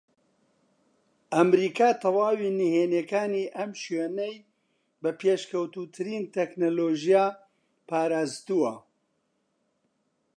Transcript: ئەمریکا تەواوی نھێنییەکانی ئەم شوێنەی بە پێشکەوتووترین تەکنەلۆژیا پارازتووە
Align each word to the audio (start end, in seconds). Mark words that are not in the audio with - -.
ئەمریکا 1.33 1.89
تەواوی 2.01 2.55
نھێنییەکانی 2.59 3.45
ئەم 3.57 3.71
شوێنەی 3.81 4.35
بە 5.01 5.11
پێشکەوتووترین 5.19 6.23
تەکنەلۆژیا 6.35 7.25
پارازتووە 7.89 8.73